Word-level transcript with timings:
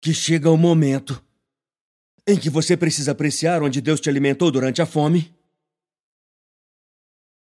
que 0.00 0.14
chega 0.14 0.50
o 0.50 0.56
momento 0.56 1.24
em 2.26 2.38
que 2.38 2.50
você 2.50 2.76
precisa 2.76 3.12
apreciar 3.12 3.62
onde 3.62 3.80
Deus 3.80 4.00
te 4.00 4.08
alimentou 4.08 4.50
durante 4.50 4.82
a 4.82 4.86
fome, 4.86 5.34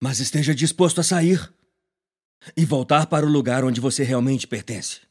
mas 0.01 0.19
esteja 0.19 0.55
disposto 0.55 1.01
a 1.01 1.03
sair 1.03 1.53
e 2.55 2.65
voltar 2.65 3.07
para 3.07 3.25
o 3.25 3.29
lugar 3.29 3.65
onde 3.65 3.81
você 3.81 4.03
realmente 4.03 4.47
pertence. 4.47 5.01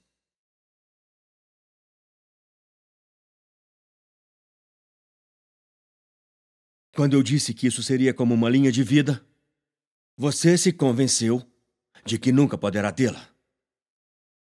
Quando 6.95 7.15
eu 7.15 7.23
disse 7.23 7.55
que 7.55 7.67
isso 7.67 7.83
seria 7.83 8.13
como 8.13 8.35
uma 8.35 8.49
linha 8.49 8.73
de 8.73 8.83
vida, 8.83 9.25
você 10.17 10.59
se 10.59 10.73
convenceu 10.73 11.47
de 12.05 12.19
que 12.19 12.33
nunca 12.33 12.59
poderá 12.59 12.91
tê-la. 12.91 13.38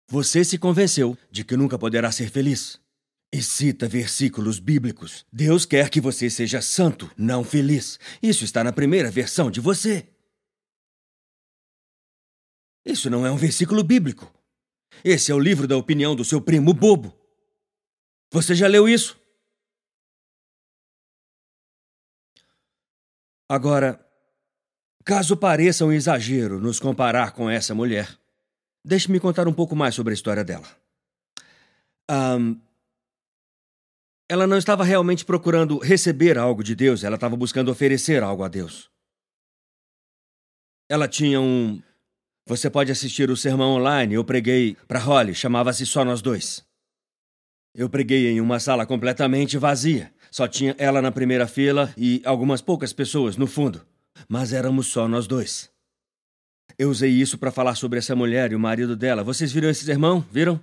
Você 0.08 0.46
se 0.46 0.58
convenceu 0.58 1.18
de 1.32 1.44
que 1.44 1.58
nunca 1.58 1.80
poderá 1.80 2.12
ser 2.12 2.30
feliz. 2.30 2.80
E 3.34 3.42
cita 3.42 3.88
versículos 3.88 4.60
bíblicos. 4.60 5.26
Deus 5.32 5.66
quer 5.66 5.90
que 5.90 6.00
você 6.00 6.30
seja 6.30 6.62
santo, 6.62 7.12
não 7.18 7.44
feliz. 7.44 8.00
Isso 8.22 8.46
está 8.46 8.64
na 8.64 8.72
primeira 8.72 9.12
versão 9.12 9.52
de 9.52 9.60
você. 9.60 10.08
Isso 12.86 13.10
não 13.10 13.26
é 13.26 13.32
um 13.32 13.36
versículo 13.36 13.84
bíblico. 13.84 14.32
Esse 15.04 15.32
é 15.32 15.36
o 15.36 15.40
livro 15.40 15.68
da 15.68 15.76
opinião 15.76 16.16
do 16.16 16.24
seu 16.24 16.40
primo 16.40 16.74
bobo. 16.74 17.18
Você 18.32 18.54
já 18.54 18.68
leu 18.68 18.88
isso? 18.88 19.20
Agora, 23.50 24.04
caso 25.04 25.36
pareça 25.36 25.86
um 25.86 25.92
exagero 25.92 26.60
nos 26.60 26.80
comparar 26.80 27.32
com 27.32 27.50
essa 27.50 27.76
mulher, 27.76 28.18
deixe-me 28.86 29.20
contar 29.20 29.48
um 29.48 29.54
pouco 29.54 29.76
mais 29.76 29.96
sobre 29.96 30.12
a 30.12 30.14
história 30.14 30.44
dela. 30.44 30.68
Um, 32.10 32.60
ela 34.30 34.46
não 34.46 34.58
estava 34.58 34.84
realmente 34.84 35.26
procurando 35.26 35.80
receber 35.80 36.38
algo 36.38 36.64
de 36.64 36.76
Deus, 36.76 37.04
ela 37.04 37.16
estava 37.16 37.36
buscando 37.36 37.72
oferecer 37.72 38.22
algo 38.22 38.44
a 38.44 38.48
Deus. 38.48 38.90
Ela 40.88 41.08
tinha 41.08 41.42
um 41.42 41.82
você 42.48 42.70
pode 42.70 42.92
assistir 42.92 43.32
o 43.32 43.36
sermão 43.36 43.72
online. 43.72 44.14
Eu 44.14 44.24
preguei 44.24 44.78
para 44.88 45.00
Holly, 45.00 45.34
chamava-se 45.34 45.84
Só 45.84 46.06
Nós 46.06 46.22
Dois. 46.22 46.64
Eu 47.74 47.90
preguei 47.90 48.30
em 48.30 48.40
uma 48.40 48.60
sala 48.60 48.86
completamente 48.86 49.58
vazia. 49.58 50.14
Só 50.30 50.48
tinha 50.48 50.76
ela 50.78 51.02
na 51.02 51.12
primeira 51.12 51.48
fila 51.48 51.92
e 51.98 52.22
algumas 52.24 52.62
poucas 52.62 52.94
pessoas 52.94 53.36
no 53.36 53.48
fundo. 53.48 53.86
Mas 54.30 54.54
éramos 54.54 54.88
só 54.88 55.08
nós 55.08 55.28
dois. 55.28 55.70
Eu 56.78 56.90
usei 56.90 57.10
isso 57.10 57.38
para 57.38 57.52
falar 57.52 57.76
sobre 57.76 58.00
essa 58.00 58.16
mulher 58.16 58.52
e 58.52 58.56
o 58.56 58.60
marido 58.60 58.96
dela. 58.96 59.24
Vocês 59.24 59.52
viram 59.52 59.70
esse 59.70 59.86
sermão? 59.86 60.20
Viram? 60.32 60.62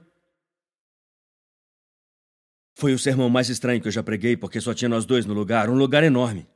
Foi 2.75 2.93
o 2.93 2.99
sermão 2.99 3.31
mais 3.31 3.49
estranho 3.49 3.81
que 3.81 3.89
eu 3.89 3.93
já 3.93 4.03
preguei, 4.03 4.37
porque 4.37 4.61
só 4.61 4.75
tinha 4.75 4.89
nós 4.89 5.05
dois 5.05 5.25
no 5.25 5.35
lugar 5.35 5.71
um 5.71 5.75
lugar 5.75 6.03
enorme. 6.03 6.47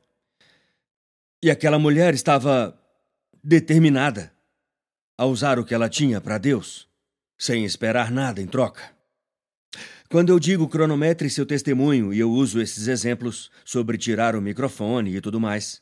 E 1.41 1.49
aquela 1.49 1.79
mulher 1.79 2.13
estava 2.13 2.77
determinada 3.43 4.31
a 5.17 5.25
usar 5.25 5.57
o 5.57 5.65
que 5.65 5.73
ela 5.73 5.89
tinha 5.89 6.21
para 6.21 6.37
Deus, 6.37 6.87
sem 7.37 7.65
esperar 7.65 8.11
nada 8.11 8.41
em 8.41 8.47
troca. 8.47 8.95
Quando 10.09 10.29
eu 10.29 10.39
digo 10.39 10.69
cronometre 10.69 11.29
seu 11.29 11.45
testemunho 11.45 12.13
e 12.13 12.19
eu 12.19 12.31
uso 12.31 12.61
esses 12.61 12.87
exemplos 12.87 13.51
sobre 13.65 13.97
tirar 13.97 14.35
o 14.35 14.41
microfone 14.41 15.15
e 15.15 15.21
tudo 15.21 15.39
mais, 15.39 15.81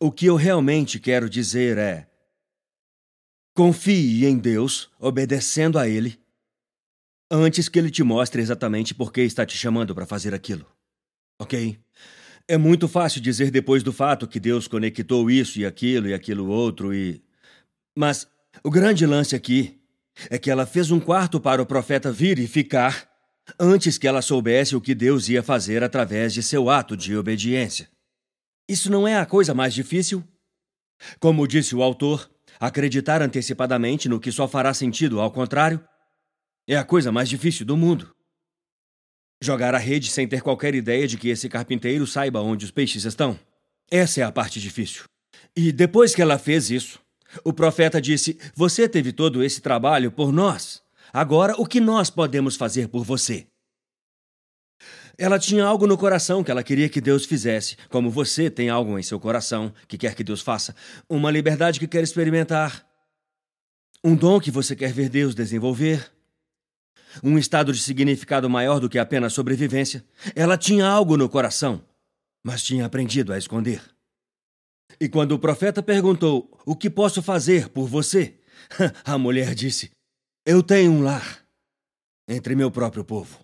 o 0.00 0.10
que 0.10 0.26
eu 0.26 0.36
realmente 0.36 0.98
quero 0.98 1.28
dizer 1.28 1.78
é: 1.78 2.08
confie 3.54 4.26
em 4.26 4.38
Deus, 4.38 4.90
obedecendo 4.98 5.78
a 5.78 5.88
Ele, 5.88 6.18
antes 7.30 7.68
que 7.68 7.78
Ele 7.78 7.90
te 7.90 8.02
mostre 8.02 8.42
exatamente 8.42 8.94
por 8.94 9.12
que 9.12 9.22
está 9.22 9.46
te 9.46 9.56
chamando 9.56 9.94
para 9.94 10.06
fazer 10.06 10.34
aquilo. 10.34 10.66
Ok? 11.40 11.78
É 12.46 12.58
muito 12.58 12.86
fácil 12.86 13.20
dizer 13.20 13.50
depois 13.50 13.82
do 13.82 13.92
fato 13.92 14.28
que 14.28 14.38
Deus 14.38 14.68
conectou 14.68 15.30
isso 15.30 15.58
e 15.58 15.64
aquilo 15.64 16.08
e 16.08 16.14
aquilo 16.14 16.46
outro 16.46 16.92
e. 16.92 17.22
Mas 17.96 18.28
o 18.62 18.70
grande 18.70 19.06
lance 19.06 19.34
aqui 19.34 19.80
é 20.28 20.38
que 20.38 20.50
ela 20.50 20.66
fez 20.66 20.90
um 20.90 21.00
quarto 21.00 21.40
para 21.40 21.62
o 21.62 21.66
profeta 21.66 22.12
vir 22.12 22.38
e 22.38 22.46
ficar 22.46 23.10
antes 23.58 23.98
que 23.98 24.06
ela 24.06 24.22
soubesse 24.22 24.76
o 24.76 24.80
que 24.80 24.94
Deus 24.94 25.28
ia 25.28 25.42
fazer 25.42 25.82
através 25.82 26.32
de 26.34 26.42
seu 26.42 26.68
ato 26.68 26.96
de 26.96 27.16
obediência. 27.16 27.88
Isso 28.68 28.90
não 28.90 29.06
é 29.06 29.16
a 29.16 29.26
coisa 29.26 29.52
mais 29.52 29.74
difícil? 29.74 30.24
Como 31.20 31.46
disse 31.46 31.74
o 31.74 31.82
autor, 31.82 32.30
acreditar 32.58 33.20
antecipadamente 33.20 34.08
no 34.08 34.20
que 34.20 34.32
só 34.32 34.48
fará 34.48 34.72
sentido 34.72 35.20
ao 35.20 35.30
contrário 35.30 35.84
é 36.66 36.76
a 36.76 36.84
coisa 36.84 37.12
mais 37.12 37.28
difícil 37.28 37.66
do 37.66 37.76
mundo. 37.76 38.14
Jogar 39.42 39.74
a 39.74 39.78
rede 39.78 40.10
sem 40.10 40.26
ter 40.26 40.40
qualquer 40.40 40.74
ideia 40.74 41.06
de 41.06 41.18
que 41.18 41.28
esse 41.28 41.48
carpinteiro 41.48 42.06
saiba 42.06 42.40
onde 42.40 42.64
os 42.64 42.70
peixes 42.70 43.04
estão. 43.04 43.38
Essa 43.90 44.20
é 44.20 44.24
a 44.24 44.32
parte 44.32 44.58
difícil. 44.58 45.04
E 45.54 45.70
depois 45.70 46.14
que 46.14 46.22
ela 46.22 46.38
fez 46.38 46.70
isso, 46.70 46.98
o 47.44 47.52
profeta 47.52 48.00
disse: 48.00 48.38
Você 48.54 48.88
teve 48.88 49.12
todo 49.12 49.44
esse 49.44 49.60
trabalho 49.60 50.10
por 50.10 50.32
nós. 50.32 50.82
Agora, 51.12 51.54
o 51.58 51.66
que 51.66 51.80
nós 51.80 52.08
podemos 52.08 52.56
fazer 52.56 52.88
por 52.88 53.04
você? 53.04 53.46
Ela 55.16 55.38
tinha 55.38 55.64
algo 55.64 55.86
no 55.86 55.96
coração 55.96 56.42
que 56.42 56.50
ela 56.50 56.62
queria 56.62 56.88
que 56.88 57.00
Deus 57.00 57.24
fizesse, 57.24 57.76
como 57.88 58.10
você 58.10 58.50
tem 58.50 58.68
algo 58.68 58.98
em 58.98 59.02
seu 59.02 59.20
coração 59.20 59.72
que 59.86 59.96
quer 59.96 60.14
que 60.14 60.24
Deus 60.24 60.40
faça, 60.40 60.74
uma 61.08 61.30
liberdade 61.30 61.78
que 61.78 61.86
quer 61.86 62.02
experimentar, 62.02 62.86
um 64.02 64.14
dom 64.14 64.40
que 64.40 64.50
você 64.50 64.74
quer 64.74 64.92
ver 64.92 65.08
Deus 65.08 65.34
desenvolver 65.34 66.12
um 67.22 67.38
estado 67.38 67.72
de 67.72 67.80
significado 67.80 68.48
maior 68.48 68.80
do 68.80 68.88
que 68.88 68.98
apenas 68.98 69.32
sobrevivência. 69.32 70.04
Ela 70.34 70.56
tinha 70.56 70.86
algo 70.86 71.16
no 71.16 71.28
coração, 71.28 71.84
mas 72.42 72.62
tinha 72.62 72.84
aprendido 72.84 73.32
a 73.32 73.38
esconder. 73.38 73.82
E 75.00 75.08
quando 75.08 75.32
o 75.32 75.38
profeta 75.38 75.82
perguntou: 75.82 76.50
O 76.64 76.74
que 76.74 76.90
posso 76.90 77.22
fazer 77.22 77.68
por 77.68 77.86
você? 77.86 78.38
A 79.04 79.18
mulher 79.18 79.54
disse: 79.54 79.90
Eu 80.46 80.62
tenho 80.62 80.92
um 80.92 81.02
lar 81.02 81.44
entre 82.28 82.54
meu 82.54 82.70
próprio 82.70 83.04
povo. 83.04 83.43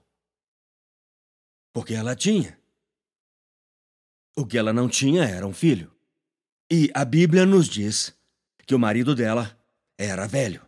Porque 1.73 1.95
ela 1.95 2.17
tinha. 2.17 2.59
O 4.37 4.47
que 4.47 4.59
ela 4.59 4.73
não 4.73 4.89
tinha 4.89 5.25
era 5.25 5.47
um 5.47 5.53
filho. 5.53 5.93
E 6.71 6.91
a 6.95 7.05
Bíblia 7.05 7.45
nos 7.45 7.69
diz 7.69 8.15
que 8.67 8.75
o 8.75 8.79
marido 8.79 9.15
dela 9.15 9.59
era 9.99 10.27
velho. 10.27 10.67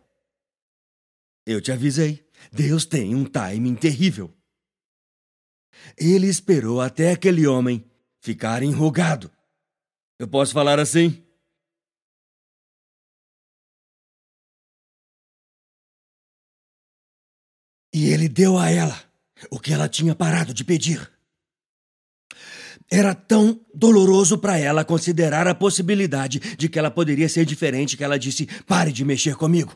Eu 1.45 1.61
te 1.61 1.71
avisei. 1.71 2.25
Deus 2.51 2.85
tem 2.85 3.15
um 3.15 3.25
timing 3.25 3.75
terrível. 3.75 4.33
Ele 5.97 6.27
esperou 6.27 6.81
até 6.81 7.11
aquele 7.11 7.47
homem 7.47 7.89
ficar 8.19 8.63
enrugado. 8.63 9.31
Eu 10.19 10.27
posso 10.27 10.53
falar 10.53 10.79
assim? 10.79 11.25
E 17.93 18.05
ele 18.09 18.27
deu 18.27 18.57
a 18.57 18.69
ela 18.69 19.12
o 19.49 19.59
que 19.59 19.73
ela 19.73 19.87
tinha 19.87 20.15
parado 20.15 20.53
de 20.53 20.63
pedir. 20.63 21.11
Era 22.91 23.15
tão 23.15 23.59
doloroso 23.73 24.37
para 24.37 24.57
ela 24.57 24.83
considerar 24.83 25.47
a 25.47 25.55
possibilidade 25.55 26.39
de 26.57 26.69
que 26.69 26.77
ela 26.77 26.91
poderia 26.91 27.29
ser 27.29 27.45
diferente 27.45 27.97
que 27.97 28.03
ela 28.03 28.19
disse: 28.19 28.47
Pare 28.67 28.91
de 28.91 29.05
mexer 29.05 29.35
comigo. 29.35 29.75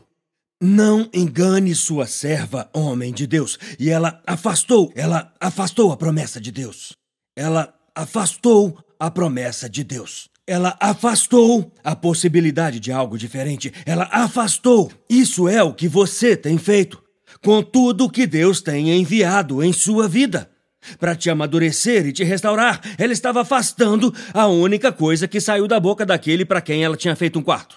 Não 0.60 1.08
engane 1.12 1.74
sua 1.74 2.06
serva, 2.06 2.68
homem 2.72 3.12
de 3.12 3.26
Deus. 3.26 3.58
E 3.78 3.90
ela 3.90 4.20
afastou, 4.26 4.92
ela 4.96 5.32
afastou 5.40 5.92
a 5.92 5.96
promessa 5.96 6.40
de 6.40 6.50
Deus. 6.50 6.96
Ela 7.36 7.72
afastou 7.94 8.76
a 8.98 9.10
promessa 9.10 9.68
de 9.68 9.84
Deus. 9.84 10.28
Ela 10.46 10.76
afastou 10.80 11.72
a 11.84 11.94
possibilidade 11.94 12.80
de 12.80 12.90
algo 12.90 13.18
diferente. 13.18 13.72
Ela 13.86 14.08
afastou. 14.10 14.90
Isso 15.08 15.48
é 15.48 15.62
o 15.62 15.74
que 15.74 15.86
você 15.86 16.36
tem 16.36 16.58
feito 16.58 17.02
com 17.42 17.62
tudo 17.62 18.10
que 18.10 18.26
Deus 18.26 18.60
tem 18.60 18.90
enviado 18.90 19.62
em 19.62 19.72
sua 19.72 20.08
vida. 20.08 20.50
Para 20.98 21.16
te 21.16 21.28
amadurecer 21.28 22.06
e 22.06 22.12
te 22.12 22.24
restaurar, 22.24 22.80
ela 22.96 23.12
estava 23.12 23.40
afastando 23.42 24.14
a 24.32 24.46
única 24.46 24.92
coisa 24.92 25.26
que 25.26 25.40
saiu 25.40 25.66
da 25.66 25.78
boca 25.78 26.06
daquele 26.06 26.44
para 26.44 26.60
quem 26.60 26.84
ela 26.84 26.96
tinha 26.96 27.16
feito 27.16 27.38
um 27.38 27.42
quarto. 27.42 27.76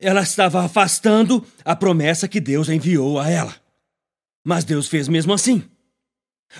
Ela 0.00 0.22
estava 0.22 0.64
afastando 0.64 1.44
a 1.64 1.76
promessa 1.76 2.28
que 2.28 2.40
Deus 2.40 2.68
enviou 2.68 3.18
a 3.18 3.28
ela. 3.28 3.54
Mas 4.44 4.64
Deus 4.64 4.88
fez 4.88 5.08
mesmo 5.08 5.32
assim. 5.32 5.62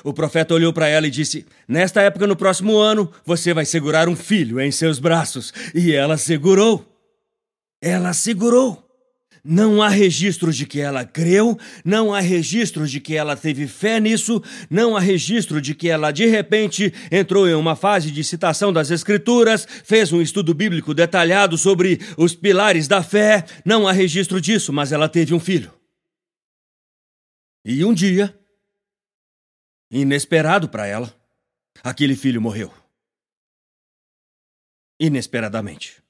O 0.04 0.12
profeta 0.12 0.54
olhou 0.54 0.72
para 0.72 0.88
ela 0.88 1.06
e 1.06 1.10
disse: 1.10 1.46
Nesta 1.66 2.02
época, 2.02 2.26
no 2.26 2.36
próximo 2.36 2.76
ano, 2.76 3.10
você 3.24 3.54
vai 3.54 3.64
segurar 3.64 4.08
um 4.08 4.16
filho 4.16 4.60
em 4.60 4.70
seus 4.70 4.98
braços. 4.98 5.52
E 5.74 5.92
ela 5.92 6.16
segurou. 6.16 6.84
Ela 7.80 8.12
segurou. 8.12 8.87
Não 9.50 9.80
há 9.80 9.88
registros 9.88 10.54
de 10.58 10.66
que 10.66 10.78
ela 10.78 11.06
creu, 11.06 11.58
não 11.82 12.12
há 12.12 12.20
registros 12.20 12.90
de 12.90 13.00
que 13.00 13.16
ela 13.16 13.34
teve 13.34 13.66
fé 13.66 13.98
nisso, 13.98 14.42
não 14.68 14.94
há 14.94 15.00
registro 15.00 15.58
de 15.58 15.74
que 15.74 15.88
ela 15.88 16.12
de 16.12 16.26
repente 16.26 16.92
entrou 17.10 17.48
em 17.48 17.54
uma 17.54 17.74
fase 17.74 18.10
de 18.10 18.22
citação 18.22 18.70
das 18.70 18.90
Escrituras, 18.90 19.66
fez 19.84 20.12
um 20.12 20.20
estudo 20.20 20.52
bíblico 20.52 20.92
detalhado 20.92 21.56
sobre 21.56 21.98
os 22.18 22.34
pilares 22.34 22.86
da 22.86 23.02
fé. 23.02 23.46
Não 23.64 23.88
há 23.88 23.92
registro 23.92 24.38
disso, 24.38 24.70
mas 24.70 24.92
ela 24.92 25.08
teve 25.08 25.32
um 25.32 25.40
filho. 25.40 25.72
E 27.64 27.82
um 27.86 27.94
dia, 27.94 28.38
Inesperado 29.90 30.68
para 30.68 30.86
ela, 30.86 31.18
aquele 31.82 32.14
filho 32.14 32.42
morreu. 32.42 32.70
Inesperadamente. 35.00 36.02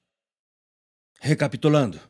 Recapitulando, 1.21 2.01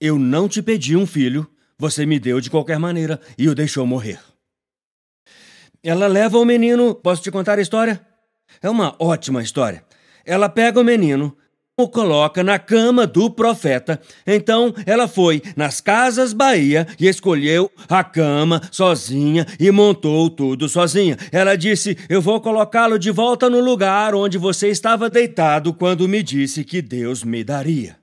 eu 0.00 0.18
não 0.18 0.48
te 0.48 0.62
pedi 0.62 0.96
um 0.96 1.06
filho, 1.06 1.48
você 1.78 2.06
me 2.06 2.18
deu 2.18 2.40
de 2.40 2.50
qualquer 2.50 2.78
maneira 2.78 3.20
e 3.36 3.48
o 3.48 3.54
deixou 3.54 3.86
morrer. 3.86 4.20
Ela 5.82 6.06
leva 6.06 6.38
o 6.38 6.44
menino. 6.44 6.94
Posso 6.94 7.22
te 7.22 7.30
contar 7.30 7.58
a 7.58 7.62
história? 7.62 8.00
É 8.62 8.70
uma 8.70 8.94
ótima 8.98 9.42
história. 9.42 9.84
Ela 10.24 10.48
pega 10.48 10.78
o 10.78 10.84
menino, 10.84 11.36
o 11.76 11.88
coloca 11.88 12.44
na 12.44 12.58
cama 12.58 13.06
do 13.06 13.28
profeta. 13.28 14.00
Então 14.24 14.72
ela 14.86 15.08
foi 15.08 15.42
nas 15.56 15.80
Casas 15.80 16.32
Bahia 16.32 16.86
e 17.00 17.08
escolheu 17.08 17.70
a 17.88 18.04
cama 18.04 18.60
sozinha 18.70 19.44
e 19.58 19.70
montou 19.72 20.30
tudo 20.30 20.68
sozinha. 20.68 21.16
Ela 21.32 21.56
disse: 21.56 21.98
Eu 22.08 22.22
vou 22.22 22.40
colocá-lo 22.40 22.98
de 22.98 23.10
volta 23.10 23.50
no 23.50 23.60
lugar 23.60 24.14
onde 24.14 24.38
você 24.38 24.68
estava 24.68 25.10
deitado 25.10 25.74
quando 25.74 26.08
me 26.08 26.22
disse 26.22 26.64
que 26.64 26.80
Deus 26.80 27.24
me 27.24 27.42
daria. 27.42 28.01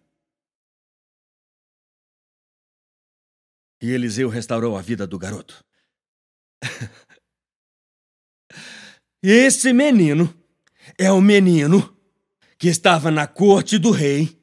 E 3.81 3.91
Eliseu 3.91 4.29
restaurou 4.29 4.77
a 4.77 4.81
vida 4.81 5.07
do 5.07 5.17
garoto. 5.17 5.63
Esse 9.23 9.73
menino 9.73 10.33
é 10.97 11.11
o 11.11 11.21
menino 11.21 11.95
que 12.57 12.67
estava 12.67 13.09
na 13.09 13.25
corte 13.25 13.77
do 13.77 13.91
rei. 13.91 14.37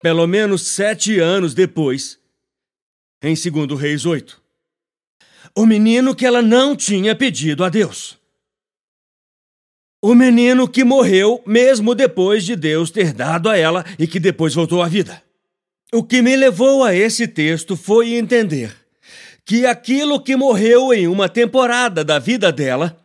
Pelo 0.00 0.26
menos 0.26 0.66
sete 0.66 1.18
anos 1.18 1.54
depois, 1.54 2.20
em 3.22 3.34
2 3.34 3.80
Reis 3.80 4.04
8. 4.04 4.42
O 5.56 5.64
menino 5.64 6.14
que 6.14 6.26
ela 6.26 6.42
não 6.42 6.76
tinha 6.76 7.16
pedido 7.16 7.64
a 7.64 7.70
Deus. 7.70 8.18
O 10.02 10.14
menino 10.14 10.68
que 10.68 10.84
morreu 10.84 11.42
mesmo 11.46 11.94
depois 11.94 12.44
de 12.44 12.54
Deus 12.54 12.90
ter 12.90 13.14
dado 13.14 13.48
a 13.48 13.56
ela 13.56 13.82
e 13.98 14.06
que 14.06 14.20
depois 14.20 14.52
voltou 14.54 14.82
à 14.82 14.88
vida. 14.88 15.23
O 15.94 16.02
que 16.02 16.20
me 16.20 16.34
levou 16.34 16.82
a 16.82 16.92
esse 16.92 17.24
texto 17.28 17.76
foi 17.76 18.14
entender 18.14 18.74
que 19.44 19.64
aquilo 19.64 20.20
que 20.20 20.34
morreu 20.34 20.92
em 20.92 21.06
uma 21.06 21.28
temporada 21.28 22.02
da 22.04 22.18
vida 22.18 22.50
dela 22.50 22.98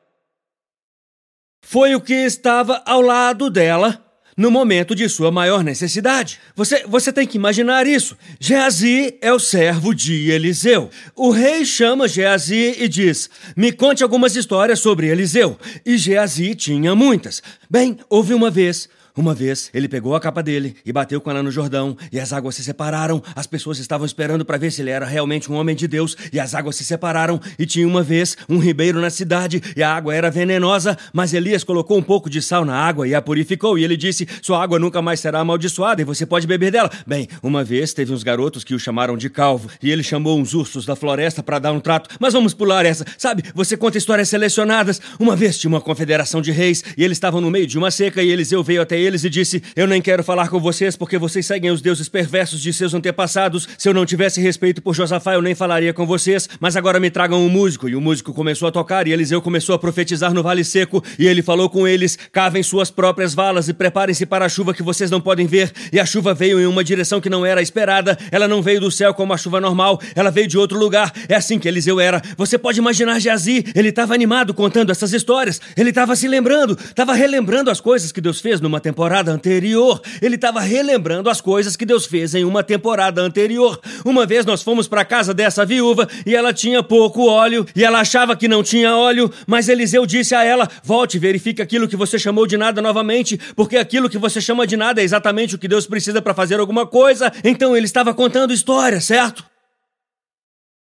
foi 1.61 1.93
o 1.93 2.01
que 2.01 2.15
estava 2.15 2.81
ao 2.87 2.99
lado 2.99 3.47
dela 3.47 4.03
no 4.35 4.49
momento 4.49 4.95
de 4.95 5.07
sua 5.07 5.29
maior 5.29 5.63
necessidade. 5.63 6.39
Você, 6.55 6.83
você 6.87 7.13
tem 7.13 7.27
que 7.27 7.37
imaginar 7.37 7.85
isso. 7.85 8.17
Geazi 8.39 9.19
é 9.21 9.31
o 9.31 9.37
servo 9.37 9.93
de 9.93 10.31
Eliseu. 10.31 10.89
O 11.15 11.29
rei 11.29 11.65
chama 11.65 12.07
Geazi 12.07 12.75
e 12.79 12.87
diz: 12.87 13.29
Me 13.55 13.71
conte 13.71 14.01
algumas 14.01 14.35
histórias 14.35 14.79
sobre 14.79 15.09
Eliseu. 15.09 15.59
E 15.85 15.95
Geazi 15.95 16.55
tinha 16.55 16.95
muitas. 16.95 17.43
Bem, 17.69 17.99
houve 18.09 18.33
uma 18.33 18.49
vez 18.49 18.89
uma 19.19 19.35
vez, 19.35 19.69
ele 19.73 19.89
pegou 19.89 20.15
a 20.15 20.19
capa 20.19 20.41
dele 20.41 20.77
e 20.85 20.93
bateu 20.93 21.19
com 21.19 21.29
ela 21.29 21.43
no 21.43 21.51
Jordão, 21.51 21.97
e 22.09 22.17
as 22.17 22.31
águas 22.31 22.55
se 22.55 22.63
separaram. 22.63 23.21
As 23.35 23.45
pessoas 23.45 23.77
estavam 23.77 24.05
esperando 24.05 24.45
para 24.45 24.57
ver 24.57 24.71
se 24.71 24.81
ele 24.81 24.91
era 24.91 25.05
realmente 25.05 25.51
um 25.51 25.55
homem 25.55 25.75
de 25.75 25.89
Deus, 25.89 26.15
e 26.31 26.39
as 26.39 26.55
águas 26.55 26.77
se 26.77 26.85
separaram. 26.85 27.37
E 27.59 27.65
tinha 27.65 27.85
uma 27.85 28.01
vez 28.01 28.37
um 28.47 28.59
ribeiro 28.59 29.01
na 29.01 29.09
cidade, 29.09 29.61
e 29.75 29.83
a 29.83 29.93
água 29.93 30.15
era 30.15 30.31
venenosa, 30.31 30.97
mas 31.11 31.33
Elias 31.33 31.65
colocou 31.65 31.97
um 31.97 32.01
pouco 32.01 32.29
de 32.29 32.41
sal 32.41 32.63
na 32.63 32.73
água 32.73 33.05
e 33.09 33.13
a 33.13 33.21
purificou. 33.21 33.77
E 33.77 33.83
ele 33.83 33.97
disse: 33.97 34.25
Sua 34.41 34.63
água 34.63 34.79
nunca 34.79 35.01
mais 35.01 35.19
será 35.19 35.41
amaldiçoada 35.41 36.01
e 36.01 36.05
você 36.05 36.25
pode 36.25 36.47
beber 36.47 36.71
dela. 36.71 36.89
Bem, 37.05 37.27
uma 37.43 37.61
vez 37.61 37.91
teve 37.93 38.13
uns 38.13 38.23
garotos 38.23 38.63
que 38.63 38.73
o 38.73 38.79
chamaram 38.79 39.17
de 39.17 39.29
calvo, 39.29 39.69
e 39.83 39.91
ele 39.91 40.01
chamou 40.01 40.39
uns 40.39 40.53
ursos 40.53 40.85
da 40.85 40.95
floresta 40.95 41.43
para 41.43 41.59
dar 41.59 41.73
um 41.73 41.81
trato. 41.81 42.09
Mas 42.21 42.31
vamos 42.31 42.53
pular 42.53 42.85
essa. 42.85 43.05
Sabe, 43.17 43.43
você 43.53 43.75
conta 43.75 43.97
histórias 43.97 44.29
selecionadas. 44.29 45.01
Uma 45.19 45.35
vez 45.35 45.57
tinha 45.57 45.67
uma 45.67 45.81
confederação 45.81 46.41
de 46.41 46.53
reis, 46.53 46.85
e 46.97 47.03
eles 47.03 47.17
estavam 47.17 47.41
no 47.41 47.51
meio 47.51 47.67
de 47.67 47.77
uma 47.77 47.91
seca, 47.91 48.23
e 48.23 48.29
Eliseu 48.29 48.63
veio 48.63 48.81
até 48.81 48.97
ele 48.97 49.08
eles 49.09 49.23
e 49.23 49.29
disse: 49.29 49.61
Eu 49.75 49.87
nem 49.87 50.01
quero 50.01 50.23
falar 50.23 50.47
com 50.47 50.59
vocês 50.59 50.95
porque 50.95 51.17
vocês 51.17 51.45
seguem 51.45 51.71
os 51.71 51.81
deuses 51.81 52.07
perversos 52.07 52.61
de 52.61 52.71
seus 52.71 52.93
antepassados. 52.93 53.67
Se 53.77 53.89
eu 53.89 53.93
não 53.93 54.05
tivesse 54.05 54.39
respeito 54.39 54.81
por 54.81 54.95
Josafá, 54.95 55.33
eu 55.33 55.41
nem 55.41 55.53
falaria 55.53 55.93
com 55.93 56.05
vocês. 56.05 56.47
Mas 56.59 56.77
agora 56.77 56.99
me 56.99 57.09
tragam 57.09 57.43
um 57.43 57.49
músico. 57.49 57.89
E 57.89 57.95
o 57.95 58.01
músico 58.01 58.33
começou 58.33 58.67
a 58.67 58.71
tocar, 58.71 59.07
e 59.07 59.11
Eliseu 59.11 59.41
começou 59.41 59.75
a 59.75 59.79
profetizar 59.79 60.33
no 60.33 60.43
vale 60.43 60.63
seco. 60.63 61.03
E 61.17 61.27
ele 61.27 61.41
falou 61.41 61.69
com 61.69 61.87
eles: 61.87 62.17
Cavem 62.31 62.63
suas 62.63 62.89
próprias 62.89 63.33
valas 63.33 63.67
e 63.67 63.73
preparem-se 63.73 64.25
para 64.25 64.45
a 64.45 64.49
chuva 64.49 64.73
que 64.73 64.83
vocês 64.83 65.11
não 65.11 65.19
podem 65.19 65.47
ver. 65.47 65.71
E 65.91 65.99
a 65.99 66.05
chuva 66.05 66.33
veio 66.33 66.59
em 66.59 66.65
uma 66.65 66.83
direção 66.83 67.19
que 67.19 67.29
não 67.29 67.45
era 67.45 67.61
esperada. 67.61 68.17
Ela 68.31 68.47
não 68.47 68.61
veio 68.61 68.79
do 68.79 68.91
céu 68.91 69.13
como 69.13 69.33
a 69.33 69.37
chuva 69.37 69.59
normal, 69.59 69.99
ela 70.15 70.29
veio 70.29 70.47
de 70.47 70.57
outro 70.57 70.77
lugar. 70.77 71.11
É 71.27 71.35
assim 71.35 71.57
que 71.57 71.67
Eliseu 71.67 71.99
era. 71.99 72.21
Você 72.37 72.57
pode 72.57 72.79
imaginar 72.79 73.19
Geazi, 73.19 73.65
ele 73.75 73.89
estava 73.89 74.13
animado 74.13 74.53
contando 74.53 74.91
essas 74.91 75.13
histórias. 75.13 75.59
Ele 75.75 75.89
estava 75.89 76.15
se 76.15 76.27
lembrando, 76.27 76.77
estava 76.79 77.13
relembrando 77.13 77.71
as 77.71 77.81
coisas 77.81 78.11
que 78.11 78.21
Deus 78.21 78.39
fez 78.39 78.61
numa 78.61 78.79
temporada 78.89 79.31
anterior. 79.31 80.01
Ele 80.19 80.33
estava 80.33 80.59
relembrando 80.59 81.29
as 81.29 81.39
coisas 81.39 81.75
que 81.75 81.85
Deus 81.85 82.07
fez 82.07 82.33
em 82.33 82.43
uma 82.43 82.63
temporada 82.63 83.21
anterior. 83.21 83.79
Uma 84.03 84.25
vez 84.25 84.45
nós 84.45 84.63
fomos 84.63 84.87
para 84.87 85.05
casa 85.05 85.31
dessa 85.31 85.63
viúva 85.63 86.09
e 86.25 86.35
ela 86.35 86.51
tinha 86.51 86.81
pouco 86.81 87.27
óleo 87.27 87.67
e 87.75 87.83
ela 87.83 87.99
achava 87.99 88.35
que 88.35 88.47
não 88.47 88.63
tinha 88.63 88.95
óleo, 88.95 89.31
mas 89.45 89.69
Eliseu 89.69 90.05
disse 90.07 90.33
a 90.33 90.43
ela: 90.43 90.67
"Volte 90.83 91.19
verifique 91.19 91.61
aquilo 91.61 91.87
que 91.87 91.95
você 91.95 92.17
chamou 92.17 92.47
de 92.47 92.57
nada 92.57 92.81
novamente, 92.81 93.39
porque 93.55 93.77
aquilo 93.77 94.09
que 94.09 94.17
você 94.17 94.41
chama 94.41 94.65
de 94.65 94.75
nada 94.75 95.01
é 95.01 95.03
exatamente 95.03 95.53
o 95.53 95.59
que 95.59 95.67
Deus 95.67 95.85
precisa 95.85 96.19
para 96.19 96.33
fazer 96.33 96.59
alguma 96.59 96.87
coisa". 96.87 97.31
Então 97.43 97.77
ele 97.77 97.85
estava 97.85 98.11
contando 98.13 98.51
história, 98.51 98.99
certo? 98.99 99.45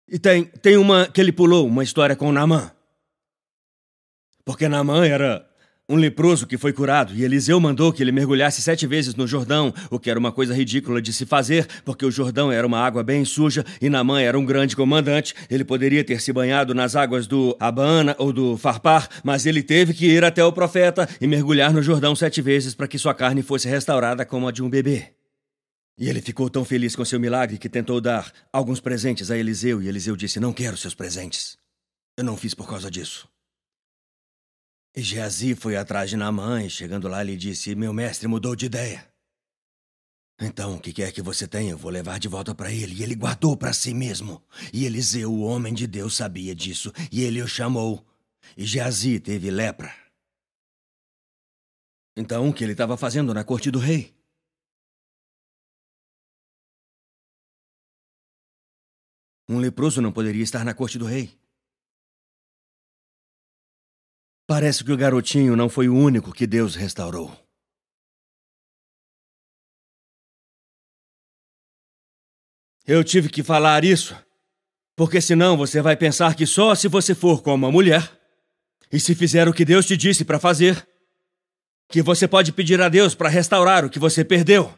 E 0.08 0.19
tem, 0.19 0.44
tem 0.44 0.76
uma 0.79 1.06
que 1.06 1.20
ele 1.20 1.32
pulou, 1.32 1.67
uma 1.67 1.85
história 1.85 2.17
com 2.17 2.32
Naamã. 2.32 2.73
Porque 4.44 4.69
Naamã 4.69 5.06
era 5.06 5.50
um 5.91 5.97
leproso 5.97 6.47
que 6.47 6.57
foi 6.57 6.73
curado, 6.73 7.13
e 7.13 7.25
Eliseu 7.25 7.59
mandou 7.59 7.93
que 7.93 8.01
ele 8.01 8.13
mergulhasse 8.13 8.63
sete 8.63 8.87
vezes 8.87 9.17
no 9.17 9.27
Jordão, 9.27 9.75
o 9.91 9.99
que 9.99 10.09
era 10.09 10.19
uma 10.19 10.31
coisa 10.31 10.55
ridícula 10.55 11.03
de 11.03 11.13
se 11.13 11.27
fazer, 11.27 11.67
porque 11.85 12.07
o 12.07 12.13
Jordão 12.13 12.53
era 12.53 12.65
uma 12.65 12.79
água 12.79 13.03
bem 13.03 13.25
suja 13.25 13.65
e 13.83 13.91
Namã 13.91 14.21
era 14.21 14.39
um 14.39 14.45
grande 14.45 14.77
comandante. 14.77 15.35
Ele 15.51 15.65
poderia 15.65 16.05
ter 16.05 16.21
se 16.21 16.33
banhado 16.33 16.73
nas 16.75 16.95
águas 16.95 17.27
do 17.27 17.57
Abana 17.59 18.15
ou 18.19 18.33
do 18.33 18.57
Farpar, 18.57 19.09
mas 19.25 19.47
ele 19.47 19.65
teve 19.65 19.93
que 19.93 20.07
ir 20.07 20.25
até 20.25 20.45
o 20.45 20.53
profeta 20.53 21.09
e 21.21 21.27
mergulhar 21.27 21.73
no 21.73 21.83
Jordão 21.83 22.15
sete 22.15 22.41
vezes 22.41 22.73
para 22.73 22.87
que 22.87 22.97
sua 22.97 23.13
carne 23.13 23.43
fosse 23.43 23.69
restaurada 23.69 24.25
como 24.25 24.47
a 24.47 24.53
de 24.53 24.63
um 24.63 24.71
bebê. 24.71 25.09
E 25.99 26.09
ele 26.09 26.23
ficou 26.23 26.49
tão 26.49 26.65
feliz 26.65 26.95
com 26.95 27.05
seu 27.05 27.19
milagre 27.19 27.59
que 27.59 27.69
tentou 27.69 28.01
dar 28.01 28.33
alguns 28.53 28.79
presentes 28.79 29.29
a 29.29 29.37
Eliseu, 29.37 29.83
e 29.83 29.89
Eliseu 29.89 30.15
disse: 30.15 30.39
Não 30.39 30.53
quero 30.53 30.77
seus 30.77 30.95
presentes. 30.95 31.59
Eu 32.17 32.25
não 32.25 32.37
fiz 32.37 32.55
por 32.55 32.69
causa 32.69 32.89
disso. 32.91 33.29
E 34.94 35.02
Geazi 35.02 35.54
foi 35.54 35.76
atrás 35.76 36.11
de 36.11 36.16
Naamã 36.16 36.62
e, 36.62 36.70
chegando 36.70 37.06
lá, 37.06 37.23
lhe 37.23 37.37
disse: 37.37 37.75
Meu 37.75 37.92
mestre 37.92 38.26
mudou 38.26 38.56
de 38.56 38.66
ideia. 38.66 39.09
Então, 40.40 40.76
o 40.76 40.80
que 40.80 40.92
quer 40.92 41.12
que 41.12 41.20
você 41.20 41.47
tenha, 41.47 41.73
eu 41.73 41.78
vou 41.78 41.90
levar 41.90 42.18
de 42.18 42.26
volta 42.26 42.54
para 42.54 42.73
ele. 42.73 42.94
E 42.94 43.02
ele 43.02 43.14
guardou 43.14 43.56
para 43.56 43.75
si 43.75 43.92
mesmo. 43.92 44.42
E 44.73 44.87
Eliseu, 44.87 45.30
o 45.30 45.42
homem 45.42 45.75
de 45.75 45.87
Deus, 45.87 46.16
sabia 46.16 46.54
disso. 46.54 46.90
E 47.12 47.23
ele 47.23 47.42
o 47.42 47.47
chamou. 47.47 48.04
E 48.56 48.64
Geazi 48.64 49.20
teve 49.20 49.50
lepra. 49.50 49.94
Então, 52.16 52.49
o 52.49 52.54
que 52.54 52.64
ele 52.64 52.73
estava 52.73 52.97
fazendo 52.97 53.35
na 53.35 53.44
corte 53.44 53.70
do 53.70 53.78
rei? 53.78 54.16
Um 59.49 59.59
leproso 59.59 60.00
não 60.00 60.12
poderia 60.12 60.42
estar 60.42 60.64
na 60.64 60.73
corte 60.73 60.97
do 60.97 61.04
rei. 61.04 61.38
Parece 64.50 64.83
que 64.83 64.90
o 64.90 64.97
garotinho 64.97 65.54
não 65.54 65.69
foi 65.69 65.88
o 65.88 65.95
único 65.95 66.33
que 66.33 66.45
Deus 66.45 66.75
restaurou. 66.75 67.30
Eu 72.85 73.04
tive 73.04 73.28
que 73.28 73.45
falar 73.45 73.85
isso, 73.85 74.16
porque 74.97 75.21
senão 75.21 75.57
você 75.57 75.80
vai 75.80 75.97
pensar 75.97 76.35
que 76.35 76.47
só 76.47 76.75
se 76.75 76.88
você 76.88 77.14
for 77.14 77.42
com 77.42 77.54
uma 77.54 77.71
mulher 77.71 78.11
e 78.90 78.99
se 78.99 79.14
fizer 79.14 79.47
o 79.47 79.54
que 79.54 79.64
Deus 79.64 79.87
te 79.87 79.97
disse 79.97 80.25
para 80.25 80.40
fazer, 80.40 80.85
que 81.88 82.02
você 82.02 82.26
pode 82.26 82.50
pedir 82.50 82.80
a 82.80 82.88
Deus 82.88 83.14
para 83.14 83.28
restaurar 83.28 83.85
o 83.85 83.88
que 83.88 84.00
você 84.00 84.25
perdeu. 84.25 84.76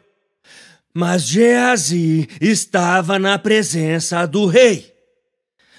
Mas 0.93 1.23
Geazi 1.23 2.29
estava 2.39 3.17
na 3.17 3.39
presença 3.39 4.23
do 4.27 4.45
rei. 4.45 4.92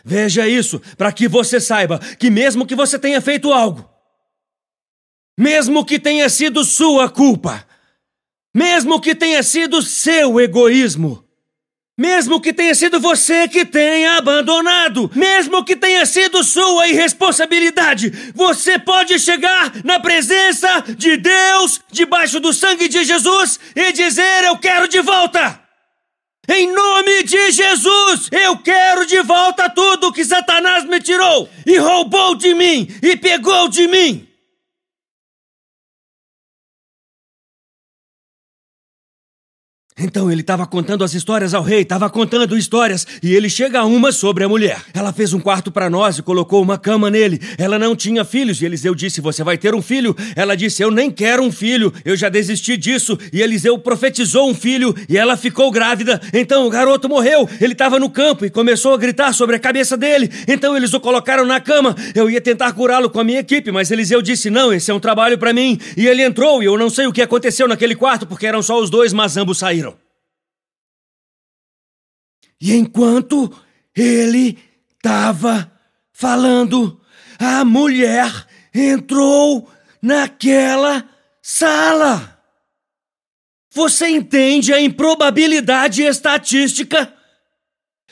Veja 0.04 0.46
isso, 0.46 0.80
para 0.98 1.10
que 1.10 1.26
você 1.26 1.58
saiba 1.58 1.98
que, 1.98 2.28
mesmo 2.28 2.66
que 2.66 2.74
você 2.74 2.98
tenha 2.98 3.22
feito 3.22 3.50
algo, 3.50 3.88
mesmo 5.38 5.82
que 5.84 5.98
tenha 5.98 6.28
sido 6.28 6.62
sua 6.62 7.08
culpa, 7.08 7.66
mesmo 8.54 9.00
que 9.00 9.14
tenha 9.14 9.42
sido 9.42 9.80
seu 9.80 10.38
egoísmo, 10.38 11.24
mesmo 11.96 12.40
que 12.40 12.52
tenha 12.52 12.74
sido 12.74 13.00
você 13.00 13.48
que 13.48 13.64
tenha 13.64 14.18
abandonado, 14.18 15.10
mesmo 15.14 15.64
que 15.64 15.74
tenha 15.74 16.04
sido 16.04 16.44
sua 16.44 16.86
irresponsabilidade, 16.88 18.10
você 18.34 18.78
pode 18.78 19.18
chegar 19.18 19.72
na 19.84 19.98
presença 19.98 20.84
de 20.98 21.16
Deus, 21.16 21.80
debaixo 21.90 22.40
do 22.40 22.52
sangue 22.52 22.88
de 22.88 23.04
Jesus, 23.04 23.58
e 23.74 23.92
dizer: 23.92 24.44
Eu 24.44 24.58
quero 24.58 24.86
de 24.86 25.00
volta. 25.00 25.63
Em 26.46 26.72
nome 26.72 27.22
de 27.22 27.52
Jesus, 27.52 28.28
eu 28.30 28.58
quero 28.58 29.06
de 29.06 29.22
volta 29.22 29.70
tudo 29.70 30.12
que 30.12 30.24
Satanás 30.24 30.84
me 30.84 31.00
tirou 31.00 31.48
e 31.64 31.78
roubou 31.78 32.34
de 32.34 32.54
mim 32.54 32.86
e 33.02 33.16
pegou 33.16 33.68
de 33.68 33.86
mim. 33.86 34.28
Então 39.96 40.30
ele 40.30 40.40
estava 40.40 40.66
contando 40.66 41.04
as 41.04 41.14
histórias 41.14 41.54
ao 41.54 41.62
rei, 41.62 41.82
estava 41.82 42.10
contando 42.10 42.58
histórias, 42.58 43.06
e 43.22 43.32
ele 43.32 43.48
chega 43.48 43.78
a 43.78 43.84
uma 43.84 44.10
sobre 44.10 44.42
a 44.42 44.48
mulher. 44.48 44.82
Ela 44.92 45.12
fez 45.12 45.32
um 45.32 45.38
quarto 45.38 45.70
para 45.70 45.88
nós 45.88 46.18
e 46.18 46.22
colocou 46.22 46.60
uma 46.60 46.76
cama 46.76 47.08
nele. 47.08 47.40
Ela 47.56 47.78
não 47.78 47.94
tinha 47.94 48.24
filhos, 48.24 48.60
e 48.60 48.64
Eliseu 48.64 48.92
disse: 48.92 49.20
Você 49.20 49.44
vai 49.44 49.56
ter 49.56 49.72
um 49.72 49.80
filho. 49.80 50.14
Ela 50.34 50.56
disse: 50.56 50.82
Eu 50.82 50.90
nem 50.90 51.12
quero 51.12 51.44
um 51.44 51.52
filho, 51.52 51.92
eu 52.04 52.16
já 52.16 52.28
desisti 52.28 52.76
disso. 52.76 53.16
E 53.32 53.40
Eliseu 53.40 53.78
profetizou 53.78 54.50
um 54.50 54.54
filho, 54.54 54.92
e 55.08 55.16
ela 55.16 55.36
ficou 55.36 55.70
grávida. 55.70 56.20
Então 56.32 56.66
o 56.66 56.70
garoto 56.70 57.08
morreu. 57.08 57.48
Ele 57.60 57.72
estava 57.72 57.96
no 57.98 58.10
campo 58.10 58.44
e 58.44 58.50
começou 58.50 58.94
a 58.94 58.98
gritar 58.98 59.32
sobre 59.32 59.54
a 59.54 59.60
cabeça 59.60 59.96
dele. 59.96 60.28
Então 60.48 60.76
eles 60.76 60.92
o 60.92 60.98
colocaram 60.98 61.46
na 61.46 61.60
cama. 61.60 61.94
Eu 62.16 62.28
ia 62.28 62.40
tentar 62.40 62.72
curá-lo 62.72 63.08
com 63.08 63.20
a 63.20 63.24
minha 63.24 63.38
equipe, 63.38 63.70
mas 63.70 63.92
Eliseu 63.92 64.20
disse: 64.20 64.50
Não, 64.50 64.72
esse 64.72 64.90
é 64.90 64.94
um 64.94 65.00
trabalho 65.00 65.38
para 65.38 65.52
mim. 65.52 65.78
E 65.96 66.04
ele 66.08 66.22
entrou, 66.22 66.60
e 66.62 66.66
eu 66.66 66.76
não 66.76 66.90
sei 66.90 67.06
o 67.06 67.12
que 67.12 67.22
aconteceu 67.22 67.68
naquele 67.68 67.94
quarto, 67.94 68.26
porque 68.26 68.44
eram 68.44 68.60
só 68.60 68.80
os 68.80 68.90
dois, 68.90 69.12
mas 69.12 69.36
ambos 69.36 69.58
saíram. 69.58 69.83
E 72.60 72.74
enquanto 72.74 73.52
ele 73.94 74.58
estava 74.96 75.70
falando, 76.12 77.00
a 77.38 77.64
mulher 77.64 78.46
entrou 78.74 79.68
naquela 80.00 81.08
sala. 81.42 82.42
Você 83.72 84.08
entende 84.08 84.72
a 84.72 84.80
improbabilidade 84.80 86.02
estatística 86.02 87.12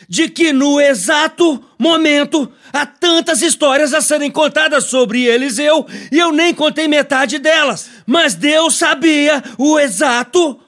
de 0.08 0.28
que 0.28 0.52
no 0.52 0.80
exato 0.80 1.64
momento 1.78 2.52
há 2.72 2.84
tantas 2.84 3.42
histórias 3.42 3.94
a 3.94 4.00
serem 4.00 4.30
contadas 4.30 4.84
sobre 4.84 5.24
Eliseu 5.24 5.86
e 6.10 6.18
eu 6.18 6.32
nem 6.32 6.52
contei 6.52 6.88
metade 6.88 7.38
delas. 7.38 7.88
Mas 8.04 8.34
Deus 8.34 8.76
sabia 8.76 9.42
o 9.56 9.78
exato 9.78 10.60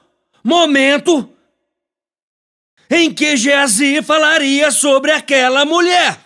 momento 0.43 1.29
em 2.89 3.13
que 3.13 3.35
Geazi 3.35 4.01
falaria 4.01 4.71
sobre 4.71 5.11
aquela 5.11 5.65
mulher. 5.65 6.17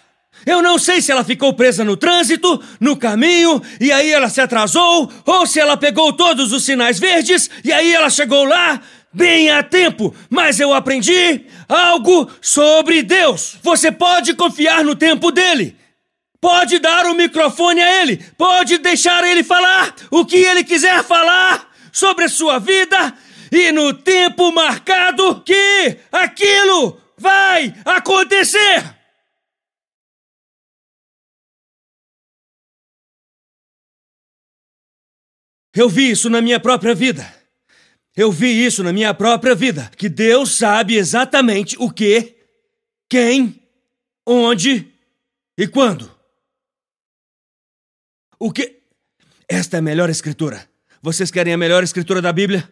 Eu 0.46 0.62
não 0.62 0.78
sei 0.78 1.02
se 1.02 1.12
ela 1.12 1.24
ficou 1.24 1.54
presa 1.54 1.84
no 1.84 1.98
trânsito, 1.98 2.62
no 2.80 2.96
caminho, 2.96 3.62
e 3.80 3.92
aí 3.92 4.10
ela 4.12 4.30
se 4.30 4.40
atrasou, 4.40 5.12
ou 5.26 5.46
se 5.46 5.60
ela 5.60 5.76
pegou 5.76 6.14
todos 6.14 6.54
os 6.54 6.64
sinais 6.64 7.00
verdes 7.00 7.50
e 7.64 7.72
aí 7.72 7.94
ela 7.94 8.10
chegou 8.10 8.46
lá 8.46 8.82
bem 9.14 9.50
a 9.50 9.64
tempo, 9.64 10.16
mas 10.30 10.60
eu 10.60 10.74
aprendi 10.74 11.46
algo 11.68 12.30
sobre 12.42 13.04
Deus. 13.04 13.58
Você 13.62 13.92
pode 13.92 14.34
confiar 14.34 14.84
no 14.84 14.96
tempo 14.96 15.32
dele. 15.32 15.76
Pode 16.40 16.80
dar 16.80 17.06
o 17.06 17.16
microfone 17.16 17.82
a 17.82 18.02
ele, 18.02 18.24
pode 18.38 18.78
deixar 18.78 19.26
ele 19.26 19.44
falar 19.44 19.94
o 20.10 20.24
que 20.26 20.38
ele 20.38 20.64
quiser 20.64 21.04
falar 21.04 21.70
sobre 21.92 22.24
a 22.24 22.30
sua 22.30 22.60
vida 22.60 23.14
e 23.52 23.72
no 23.72 23.94
tempo 23.94 24.52
marcado 24.52 25.42
que 25.42 25.98
aquilo 26.12 27.00
vai 27.18 27.74
acontecer. 27.86 29.00
Eu 35.76 35.88
vi 35.88 36.12
isso 36.12 36.30
na 36.30 36.42
minha 36.42 36.60
própria 36.60 36.94
vida. 36.96 37.40
Eu 38.16 38.32
vi 38.32 38.66
isso 38.66 38.84
na 38.84 38.92
minha 38.92 39.14
própria 39.14 39.56
vida. 39.56 39.90
Que 39.98 40.10
Deus 40.10 40.58
sabe 40.58 40.98
exatamente 40.98 41.78
o 41.80 41.90
que, 41.90 42.36
quem, 43.10 43.62
onde 44.28 44.92
e 45.58 45.68
quando. 45.68 46.14
O 48.38 48.52
que. 48.52 48.82
Esta 49.48 49.78
é 49.78 49.80
a 49.80 49.82
melhor 49.82 50.10
escritura. 50.10 50.70
Vocês 51.02 51.32
querem 51.32 51.54
a 51.54 51.58
melhor 51.58 51.84
escritura 51.84 52.22
da 52.22 52.34
Bíblia? 52.34 52.70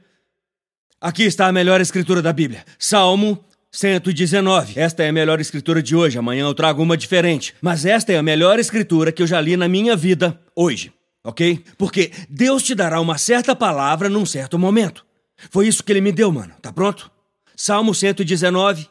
Aqui 0.99 1.23
está 1.23 1.47
a 1.47 1.51
melhor 1.51 1.79
escritura 1.79 2.23
da 2.23 2.33
Bíblia. 2.33 2.65
Salmo 2.79 3.45
119. 3.71 4.79
Esta 4.79 5.03
é 5.03 5.09
a 5.09 5.13
melhor 5.13 5.39
escritura 5.39 5.81
de 5.81 5.95
hoje. 5.95 6.17
Amanhã 6.17 6.45
eu 6.45 6.55
trago 6.55 6.81
uma 6.81 6.97
diferente. 6.97 7.53
Mas 7.61 7.85
esta 7.85 8.11
é 8.11 8.17
a 8.17 8.23
melhor 8.23 8.57
escritura 8.57 9.11
que 9.11 9.21
eu 9.21 9.27
já 9.27 9.39
li 9.39 9.55
na 9.55 9.67
minha 9.67 9.95
vida 9.95 10.41
hoje. 10.55 10.91
Ok? 11.23 11.63
Porque 11.77 12.11
Deus 12.27 12.63
te 12.63 12.73
dará 12.73 12.99
uma 12.99 13.17
certa 13.19 13.55
palavra 13.55 14.09
num 14.09 14.25
certo 14.25 14.57
momento. 14.57 15.05
Foi 15.51 15.67
isso 15.67 15.83
que 15.83 15.91
ele 15.91 16.01
me 16.01 16.11
deu, 16.11 16.31
mano. 16.31 16.55
Tá 16.61 16.73
pronto? 16.73 17.11
Salmo 17.55 17.93
119, 17.93 18.89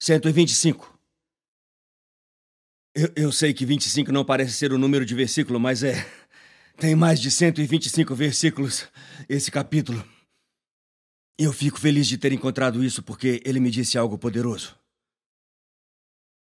125. 0.00 0.92
Eu, 2.96 3.12
eu 3.14 3.32
sei 3.32 3.54
que 3.54 3.64
25 3.64 4.10
não 4.10 4.24
parece 4.24 4.54
ser 4.54 4.72
o 4.72 4.78
número 4.78 5.06
de 5.06 5.14
versículo, 5.14 5.60
mas 5.60 5.84
é. 5.84 6.04
Tem 6.76 6.96
mais 6.96 7.20
de 7.20 7.30
125 7.30 8.12
versículos 8.16 8.88
esse 9.28 9.48
capítulo. 9.52 10.04
Eu 11.38 11.52
fico 11.52 11.80
feliz 11.80 12.06
de 12.06 12.16
ter 12.16 12.32
encontrado 12.32 12.84
isso 12.84 13.02
porque 13.02 13.42
ele 13.44 13.58
me 13.58 13.70
disse 13.70 13.98
algo 13.98 14.16
poderoso. 14.16 14.78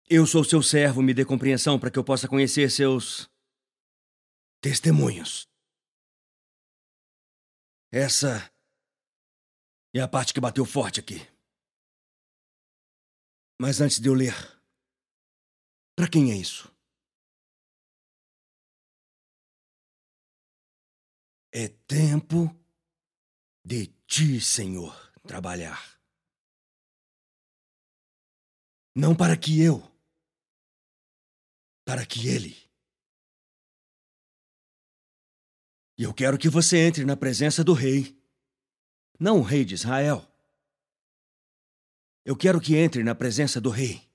Eu 0.10 0.28
sou 0.28 0.44
seu 0.44 0.62
servo, 0.62 1.02
me 1.02 1.14
dê 1.14 1.24
compreensão 1.24 1.80
para 1.80 1.90
que 1.90 1.98
eu 1.98 2.04
possa 2.04 2.28
conhecer 2.28 2.70
seus 2.70 3.30
testemunhos. 4.62 5.48
Essa 7.92 8.52
é 9.96 10.02
a 10.02 10.08
parte 10.08 10.34
que 10.34 10.42
bateu 10.42 10.66
forte 10.66 11.00
aqui. 11.00 11.16
Mas 13.62 13.80
antes 13.80 14.00
de 14.00 14.10
eu 14.10 14.14
ler, 14.14 14.34
para 15.96 16.10
quem 16.10 16.32
é 16.32 16.36
isso? 16.36 16.74
É 21.54 21.70
tempo 21.88 22.50
de 23.64 23.88
ti, 24.14 24.40
Senhor, 24.40 24.94
trabalhar. 25.24 26.00
Não 28.96 29.16
para 29.16 29.36
que 29.36 29.60
eu, 29.60 29.82
para 31.84 32.06
que 32.06 32.28
Ele. 32.28 32.56
E 35.98 36.04
eu 36.04 36.14
quero 36.14 36.38
que 36.38 36.48
você 36.48 36.78
entre 36.78 37.04
na 37.04 37.18
presença 37.18 37.64
do 37.64 37.74
Rei, 37.74 38.16
não 39.20 39.40
o 39.40 39.42
Rei 39.42 39.66
de 39.66 39.74
Israel. 39.74 40.24
Eu 42.24 42.38
quero 42.38 42.62
que 42.62 42.76
entre 42.76 43.04
na 43.04 43.16
presença 43.16 43.60
do 43.60 43.72
Rei. 43.72 44.08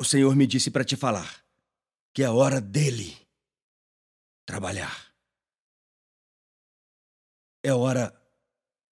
O 0.00 0.04
Senhor 0.04 0.34
me 0.34 0.46
disse 0.46 0.70
para 0.70 0.84
te 0.84 0.96
falar 0.96 1.44
que 2.14 2.22
é 2.22 2.30
hora 2.30 2.58
dele 2.58 3.14
trabalhar. 4.46 5.13
É 7.64 7.72
hora. 7.72 8.14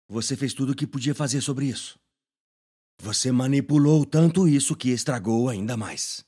Você 0.09 0.35
fez 0.35 0.55
tudo 0.55 0.73
o 0.73 0.75
que 0.75 0.87
podia 0.87 1.15
fazer 1.15 1.43
sobre 1.43 1.67
isso. 1.67 2.01
Você 2.99 3.31
manipulou 3.31 4.07
tanto 4.07 4.49
isso 4.49 4.75
que 4.75 4.89
estragou 4.89 5.51
ainda 5.51 5.77
mais. 5.77 6.25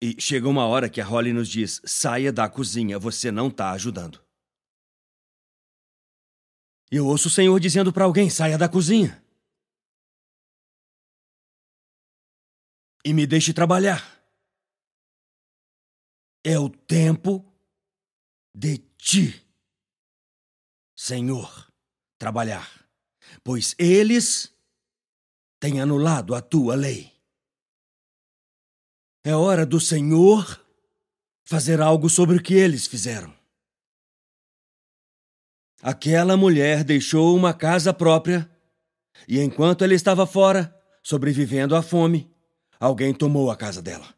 E 0.00 0.20
chega 0.20 0.48
uma 0.48 0.66
hora 0.66 0.88
que 0.88 1.00
a 1.00 1.04
Holly 1.04 1.32
nos 1.32 1.48
diz: 1.48 1.82
saia 1.84 2.32
da 2.32 2.48
cozinha, 2.48 2.96
você 2.96 3.32
não 3.32 3.48
está 3.48 3.72
ajudando. 3.72 4.24
Eu 6.88 7.06
ouço 7.06 7.26
o 7.26 7.30
Senhor 7.30 7.58
dizendo 7.58 7.92
para 7.92 8.04
alguém: 8.04 8.30
saia 8.30 8.56
da 8.56 8.68
cozinha. 8.68 9.20
E 13.04 13.12
me 13.12 13.26
deixe 13.26 13.52
trabalhar. 13.52 14.16
É 16.44 16.56
o 16.56 16.70
tempo 16.70 17.44
de 18.54 18.78
ti, 18.96 19.44
Senhor, 20.96 21.72
trabalhar, 22.18 22.68
pois 23.44 23.74
eles 23.78 24.52
têm 25.60 25.80
anulado 25.80 26.34
a 26.34 26.40
tua 26.40 26.74
lei. 26.74 27.12
É 29.24 29.34
hora 29.34 29.66
do 29.66 29.80
Senhor 29.80 30.64
fazer 31.44 31.80
algo 31.80 32.08
sobre 32.08 32.36
o 32.36 32.42
que 32.42 32.54
eles 32.54 32.86
fizeram. 32.86 33.36
Aquela 35.80 36.36
mulher 36.36 36.82
deixou 36.82 37.36
uma 37.36 37.54
casa 37.54 37.94
própria 37.94 38.50
e, 39.26 39.40
enquanto 39.40 39.84
ela 39.84 39.94
estava 39.94 40.26
fora, 40.26 40.74
sobrevivendo 41.02 41.76
à 41.76 41.82
fome, 41.82 42.30
alguém 42.80 43.14
tomou 43.14 43.50
a 43.50 43.56
casa 43.56 43.80
dela. 43.80 44.17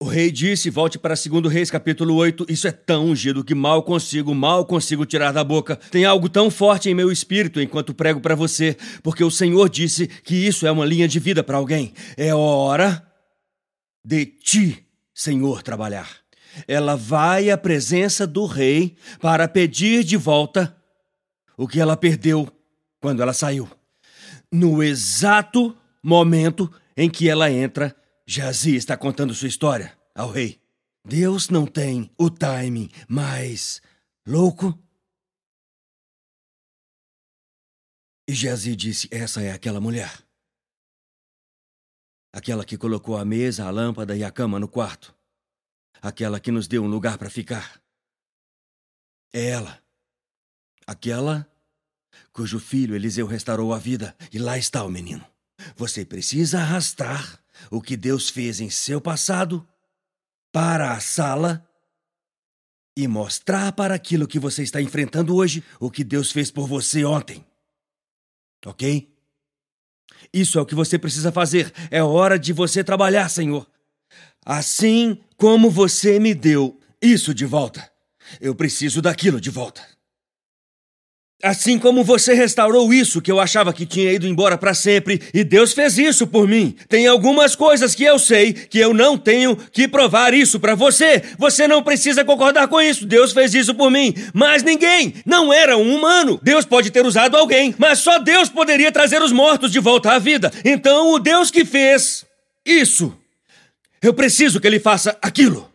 O 0.00 0.06
rei 0.06 0.30
disse, 0.30 0.70
volte 0.70 0.98
para 0.98 1.14
2 1.14 1.52
Reis 1.52 1.70
capítulo 1.70 2.14
8, 2.16 2.46
isso 2.48 2.66
é 2.66 2.72
tão 2.72 3.06
ungido 3.06 3.44
que 3.44 3.54
mal 3.54 3.82
consigo, 3.82 4.34
mal 4.34 4.66
consigo 4.66 5.06
tirar 5.06 5.32
da 5.32 5.44
boca. 5.44 5.76
Tem 5.76 6.04
algo 6.04 6.28
tão 6.28 6.50
forte 6.50 6.90
em 6.90 6.94
meu 6.94 7.12
espírito 7.12 7.60
enquanto 7.60 7.94
prego 7.94 8.20
para 8.20 8.34
você, 8.34 8.76
porque 9.02 9.22
o 9.22 9.30
Senhor 9.30 9.68
disse 9.68 10.08
que 10.08 10.34
isso 10.34 10.66
é 10.66 10.70
uma 10.70 10.84
linha 10.84 11.06
de 11.06 11.20
vida 11.20 11.44
para 11.44 11.58
alguém. 11.58 11.94
É 12.16 12.34
hora 12.34 13.06
de 14.04 14.26
ti, 14.26 14.84
Senhor, 15.14 15.62
trabalhar. 15.62 16.10
Ela 16.66 16.96
vai 16.96 17.50
à 17.50 17.56
presença 17.56 18.26
do 18.26 18.46
rei 18.46 18.96
para 19.20 19.48
pedir 19.48 20.04
de 20.04 20.16
volta 20.16 20.76
o 21.56 21.68
que 21.68 21.80
ela 21.80 21.96
perdeu 21.96 22.48
quando 23.00 23.22
ela 23.22 23.32
saiu. 23.32 23.68
No 24.52 24.82
exato 24.82 25.74
momento 26.02 26.70
em 26.96 27.08
que 27.08 27.28
ela 27.28 27.50
entra, 27.50 27.94
Jazi 28.26 28.74
está 28.74 28.96
contando 28.96 29.34
sua 29.34 29.48
história 29.48 29.98
ao 30.14 30.30
rei. 30.30 30.60
Deus 31.04 31.50
não 31.50 31.66
tem 31.66 32.10
o 32.18 32.30
timing 32.30 32.90
mais 33.06 33.82
louco? 34.26 34.78
E 38.26 38.34
Jazi 38.34 38.74
disse: 38.74 39.08
Essa 39.10 39.42
é 39.42 39.52
aquela 39.52 39.80
mulher. 39.80 40.26
Aquela 42.32 42.64
que 42.64 42.78
colocou 42.78 43.18
a 43.18 43.24
mesa, 43.24 43.66
a 43.66 43.70
lâmpada 43.70 44.16
e 44.16 44.24
a 44.24 44.30
cama 44.30 44.58
no 44.58 44.66
quarto. 44.66 45.14
Aquela 46.00 46.40
que 46.40 46.50
nos 46.50 46.66
deu 46.66 46.82
um 46.82 46.88
lugar 46.88 47.18
para 47.18 47.30
ficar. 47.30 47.80
É 49.32 49.50
ela. 49.50 49.82
Aquela 50.86 51.48
cujo 52.32 52.58
filho 52.58 52.96
Eliseu 52.96 53.26
restaurou 53.26 53.74
a 53.74 53.78
vida. 53.78 54.16
E 54.32 54.38
lá 54.38 54.56
está 54.56 54.82
o 54.84 54.90
menino. 54.90 55.24
Você 55.76 56.04
precisa 56.04 56.60
arrastar 56.60 57.43
o 57.70 57.80
que 57.80 57.96
Deus 57.96 58.28
fez 58.28 58.60
em 58.60 58.70
seu 58.70 59.00
passado 59.00 59.66
para 60.52 60.92
a 60.92 61.00
sala 61.00 61.68
e 62.96 63.08
mostrar 63.08 63.72
para 63.72 63.94
aquilo 63.94 64.28
que 64.28 64.38
você 64.38 64.62
está 64.62 64.80
enfrentando 64.80 65.34
hoje 65.34 65.64
o 65.80 65.90
que 65.90 66.04
Deus 66.04 66.30
fez 66.30 66.50
por 66.50 66.68
você 66.68 67.04
ontem. 67.04 67.44
Ok? 68.64 69.12
Isso 70.32 70.58
é 70.58 70.62
o 70.62 70.66
que 70.66 70.74
você 70.74 70.98
precisa 70.98 71.32
fazer. 71.32 71.72
É 71.90 72.02
hora 72.02 72.38
de 72.38 72.52
você 72.52 72.82
trabalhar, 72.82 73.28
Senhor. 73.28 73.68
Assim 74.44 75.20
como 75.36 75.70
você 75.70 76.18
me 76.18 76.34
deu 76.34 76.78
isso 77.00 77.34
de 77.34 77.44
volta, 77.44 77.90
eu 78.40 78.54
preciso 78.54 79.02
daquilo 79.02 79.40
de 79.40 79.50
volta. 79.50 79.93
Assim 81.44 81.78
como 81.78 82.02
você 82.02 82.32
restaurou 82.32 82.90
isso 82.90 83.20
que 83.20 83.30
eu 83.30 83.38
achava 83.38 83.70
que 83.70 83.84
tinha 83.84 84.10
ido 84.10 84.26
embora 84.26 84.56
para 84.56 84.72
sempre, 84.72 85.20
e 85.34 85.44
Deus 85.44 85.74
fez 85.74 85.98
isso 85.98 86.26
por 86.26 86.48
mim. 86.48 86.74
Tem 86.88 87.06
algumas 87.06 87.54
coisas 87.54 87.94
que 87.94 88.02
eu 88.02 88.18
sei 88.18 88.54
que 88.54 88.78
eu 88.78 88.94
não 88.94 89.18
tenho 89.18 89.54
que 89.54 89.86
provar 89.86 90.32
isso 90.32 90.58
para 90.58 90.74
você. 90.74 91.22
Você 91.36 91.68
não 91.68 91.82
precisa 91.82 92.24
concordar 92.24 92.66
com 92.66 92.80
isso. 92.80 93.04
Deus 93.04 93.34
fez 93.34 93.52
isso 93.52 93.74
por 93.74 93.90
mim. 93.90 94.14
Mas 94.32 94.62
ninguém, 94.62 95.16
não 95.26 95.52
era 95.52 95.76
um 95.76 95.94
humano. 95.94 96.40
Deus 96.42 96.64
pode 96.64 96.90
ter 96.90 97.04
usado 97.04 97.36
alguém, 97.36 97.74
mas 97.76 97.98
só 97.98 98.18
Deus 98.18 98.48
poderia 98.48 98.90
trazer 98.90 99.20
os 99.20 99.30
mortos 99.30 99.70
de 99.70 99.80
volta 99.80 100.12
à 100.12 100.18
vida. 100.18 100.50
Então, 100.64 101.12
o 101.12 101.18
Deus 101.18 101.50
que 101.50 101.66
fez 101.66 102.24
isso, 102.64 103.14
eu 104.00 104.14
preciso 104.14 104.58
que 104.58 104.66
ele 104.66 104.80
faça 104.80 105.14
aquilo. 105.20 105.73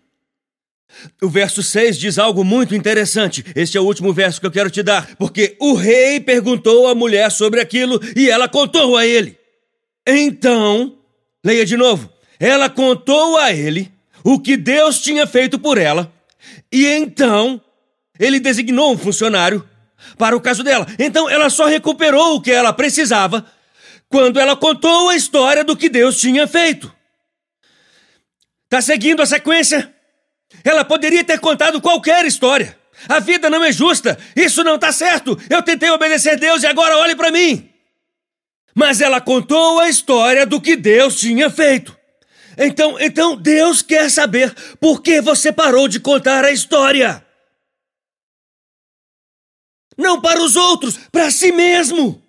O 1.21 1.29
verso 1.29 1.61
6 1.61 1.97
diz 1.97 2.17
algo 2.17 2.43
muito 2.43 2.75
interessante. 2.75 3.45
Este 3.55 3.77
é 3.77 3.81
o 3.81 3.85
último 3.85 4.13
verso 4.13 4.39
que 4.39 4.47
eu 4.47 4.51
quero 4.51 4.69
te 4.69 4.81
dar. 4.83 5.15
Porque 5.15 5.55
o 5.59 5.73
rei 5.73 6.19
perguntou 6.19 6.87
à 6.87 6.95
mulher 6.95 7.31
sobre 7.31 7.59
aquilo 7.59 7.99
e 8.15 8.29
ela 8.29 8.47
contou 8.47 8.97
a 8.97 9.05
ele. 9.05 9.37
Então, 10.07 10.97
leia 11.43 11.65
de 11.65 11.77
novo. 11.77 12.09
Ela 12.39 12.69
contou 12.69 13.37
a 13.37 13.51
ele 13.51 13.91
o 14.23 14.39
que 14.39 14.57
Deus 14.57 14.99
tinha 14.99 15.27
feito 15.27 15.59
por 15.59 15.77
ela. 15.77 16.11
E 16.71 16.85
então, 16.85 17.61
ele 18.19 18.39
designou 18.39 18.93
um 18.93 18.97
funcionário 18.97 19.67
para 20.17 20.35
o 20.35 20.41
caso 20.41 20.63
dela. 20.63 20.87
Então, 20.97 21.29
ela 21.29 21.49
só 21.49 21.65
recuperou 21.65 22.35
o 22.35 22.41
que 22.41 22.51
ela 22.51 22.73
precisava 22.73 23.45
quando 24.07 24.39
ela 24.39 24.55
contou 24.55 25.09
a 25.09 25.15
história 25.15 25.63
do 25.63 25.75
que 25.75 25.89
Deus 25.89 26.19
tinha 26.19 26.47
feito. 26.47 26.93
Tá 28.67 28.81
seguindo 28.81 29.21
a 29.21 29.25
sequência? 29.25 29.93
Ela 30.63 30.83
poderia 30.83 31.23
ter 31.23 31.39
contado 31.39 31.81
qualquer 31.81 32.25
história. 32.25 32.77
A 33.07 33.19
vida 33.19 33.49
não 33.49 33.63
é 33.63 33.71
justa. 33.71 34.17
Isso 34.35 34.63
não 34.63 34.75
está 34.75 34.91
certo. 34.91 35.37
Eu 35.49 35.61
tentei 35.61 35.89
obedecer 35.89 36.37
Deus 36.37 36.63
e 36.63 36.67
agora 36.67 36.97
olhe 36.97 37.15
para 37.15 37.31
mim. 37.31 37.69
Mas 38.75 39.01
ela 39.01 39.21
contou 39.21 39.79
a 39.79 39.89
história 39.89 40.45
do 40.45 40.59
que 40.59 40.75
Deus 40.75 41.19
tinha 41.19 41.49
feito. 41.49 41.97
Então, 42.57 42.99
então 42.99 43.37
Deus 43.37 43.81
quer 43.81 44.09
saber 44.11 44.53
por 44.79 45.01
que 45.01 45.21
você 45.21 45.51
parou 45.51 45.87
de 45.87 45.99
contar 45.99 46.43
a 46.43 46.51
história. 46.51 47.25
Não 49.97 50.21
para 50.21 50.41
os 50.41 50.55
outros, 50.55 50.97
para 51.11 51.31
si 51.31 51.51
mesmo. 51.51 52.21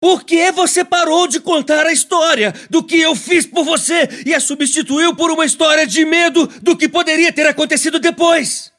Por 0.00 0.24
que 0.24 0.52
você 0.52 0.84
parou 0.84 1.26
de 1.26 1.40
contar 1.40 1.86
a 1.86 1.92
história 1.92 2.54
do 2.68 2.82
que 2.82 2.98
eu 2.98 3.16
fiz 3.16 3.46
por 3.46 3.64
você 3.64 4.08
e 4.26 4.34
a 4.34 4.40
substituiu 4.40 5.16
por 5.16 5.30
uma 5.30 5.46
história 5.46 5.86
de 5.86 6.04
medo 6.04 6.46
do 6.62 6.76
que 6.76 6.88
poderia 6.88 7.32
ter 7.32 7.46
acontecido 7.46 7.98
depois? 7.98 8.72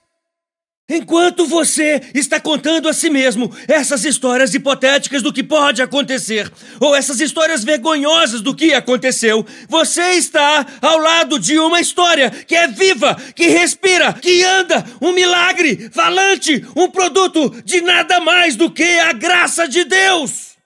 Enquanto 0.89 1.45
você 1.45 2.01
está 2.13 2.39
contando 2.39 2.87
a 2.87 2.93
si 2.93 3.09
mesmo 3.09 3.53
essas 3.67 4.05
histórias 4.05 4.53
hipotéticas 4.53 5.21
do 5.21 5.33
que 5.33 5.43
pode 5.43 5.81
acontecer, 5.81 6.49
ou 6.79 6.95
essas 6.95 7.19
histórias 7.19 7.61
vergonhosas 7.61 8.39
do 8.39 8.55
que 8.55 8.73
aconteceu, 8.73 9.45
você 9.67 10.13
está 10.13 10.65
ao 10.81 10.97
lado 10.97 11.37
de 11.39 11.59
uma 11.59 11.81
história 11.81 12.29
que 12.31 12.55
é 12.55 12.69
viva, 12.69 13.15
que 13.35 13.49
respira, 13.49 14.13
que 14.13 14.41
anda, 14.43 14.85
um 15.01 15.11
milagre, 15.11 15.89
falante, 15.91 16.65
um 16.73 16.89
produto 16.89 17.49
de 17.65 17.81
nada 17.81 18.21
mais 18.21 18.55
do 18.55 18.71
que 18.71 18.97
a 18.99 19.11
graça 19.11 19.67
de 19.67 19.83
Deus. 19.83 20.56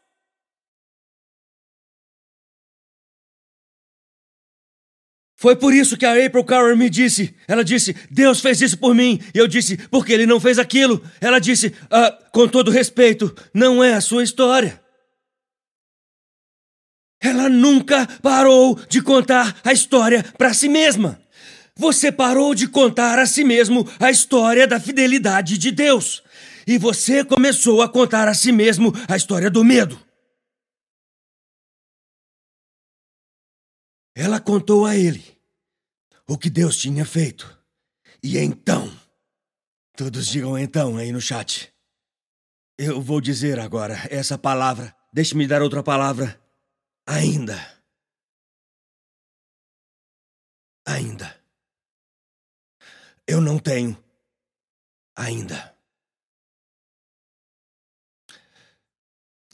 Foi 5.42 5.56
por 5.56 5.74
isso 5.74 5.98
que 5.98 6.06
a 6.06 6.24
April 6.24 6.44
Carter 6.44 6.78
me 6.78 6.88
disse. 6.88 7.34
Ela 7.48 7.64
disse: 7.64 7.96
Deus 8.12 8.40
fez 8.42 8.62
isso 8.62 8.78
por 8.78 8.94
mim. 8.94 9.20
E 9.34 9.40
eu 9.40 9.48
disse: 9.48 9.76
porque 9.90 10.14
ele 10.14 10.28
não 10.28 10.40
fez 10.40 10.60
aquilo. 10.60 11.04
Ela 11.20 11.40
disse: 11.40 11.74
ah, 11.90 12.16
com 12.32 12.48
todo 12.48 12.70
respeito, 12.70 13.36
não 13.52 13.84
é 13.84 13.96
a 13.96 14.02
sua 14.02 14.24
história. 14.24 14.80
Ela 17.20 17.50
nunca 17.50 18.06
parou 18.22 18.80
de 18.88 19.02
contar 19.02 19.60
a 19.64 19.74
história 19.74 20.24
para 20.38 20.54
si 20.54 20.70
mesma. 20.70 21.20
Você 21.76 22.12
parou 22.12 22.54
de 22.54 22.68
contar 22.68 23.18
a 23.18 23.26
si 23.26 23.44
mesmo 23.44 23.90
a 24.00 24.12
história 24.12 24.68
da 24.68 24.80
fidelidade 24.80 25.58
de 25.58 25.72
Deus. 25.72 26.22
E 26.68 26.78
você 26.78 27.24
começou 27.24 27.82
a 27.82 27.90
contar 27.90 28.28
a 28.28 28.36
si 28.36 28.52
mesmo 28.52 28.94
a 29.08 29.18
história 29.18 29.50
do 29.50 29.64
medo. 29.64 30.00
Ela 34.24 34.40
contou 34.40 34.86
a 34.86 34.96
ele 34.96 35.36
o 36.28 36.38
que 36.38 36.48
Deus 36.48 36.78
tinha 36.78 37.04
feito. 37.04 37.60
E 38.22 38.38
então. 38.38 38.88
Todos 39.98 40.28
digam 40.28 40.60
então 40.60 40.96
aí 40.96 41.12
no 41.12 41.20
chat. 41.20 41.74
Eu 42.78 43.02
vou 43.02 43.20
dizer 43.20 43.60
agora 43.60 43.96
essa 44.12 44.38
palavra. 44.38 44.96
Deixe-me 45.12 45.48
dar 45.48 45.64
outra 45.64 45.82
palavra. 45.82 46.40
Ainda. 47.08 47.58
Ainda. 50.86 51.44
Eu 53.26 53.42
não 53.42 53.58
tenho. 53.58 53.98
Ainda. 55.16 55.76